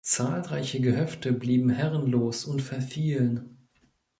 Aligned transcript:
Zahlreiche 0.03 0.79
Gehöfte 0.81 1.31
blieben 1.31 1.69
herrenlos 1.69 2.45
und 2.45 2.59
verfielen. 2.63 3.59